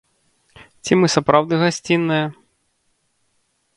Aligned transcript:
Ці 0.87 0.97
мы 1.01 1.07
сапраўды 1.15 1.53
гасцінныя? 1.65 2.25